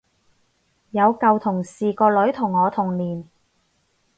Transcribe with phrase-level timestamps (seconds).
[0.89, 3.23] 有舊同事個女同我同年